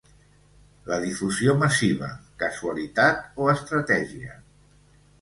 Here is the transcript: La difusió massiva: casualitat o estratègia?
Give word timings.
La 0.91 0.97
difusió 1.03 1.55
massiva: 1.65 2.11
casualitat 2.47 3.25
o 3.45 3.55
estratègia? 3.57 4.39